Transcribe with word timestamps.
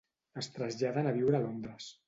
Es 0.43 0.49
traslladen 0.55 1.11
a 1.11 1.13
viure 1.19 1.41
a 1.41 1.45
Londres. 1.47 1.95